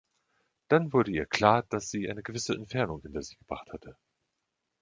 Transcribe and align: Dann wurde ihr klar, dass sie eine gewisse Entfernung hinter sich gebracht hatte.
Dann 0.67 0.93
wurde 0.93 1.11
ihr 1.11 1.27
klar, 1.27 1.61
dass 1.69 1.91
sie 1.91 2.09
eine 2.09 2.23
gewisse 2.23 2.55
Entfernung 2.55 3.03
hinter 3.03 3.21
sich 3.21 3.37
gebracht 3.37 3.71
hatte. 3.71 3.95